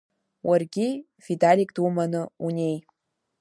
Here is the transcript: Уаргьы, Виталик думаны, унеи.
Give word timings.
Уаргьы, 0.47 0.89
Виталик 1.25 1.69
думаны, 1.75 2.21
унеи. 2.45 2.77